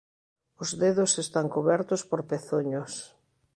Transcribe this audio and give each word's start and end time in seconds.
Os 0.61 0.69
dedos 0.83 1.11
están 1.23 1.45
cubertos 1.55 2.01
por 2.09 2.21
pezuños. 2.31 2.91